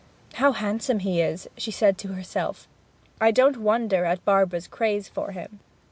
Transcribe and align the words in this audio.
'How 0.33 0.51
handsome 0.53 0.97
he 1.01 1.21
is!' 1.21 1.47
she 1.57 1.69
said 1.69 1.99
to 1.99 2.13
herself. 2.13 2.67
'I 3.19 3.29
don't 3.33 3.57
wonder 3.57 4.03
at 4.03 4.25
Barbara's 4.25 4.65
craze 4.67 5.07
for 5.07 5.29
him.' 5.29 5.59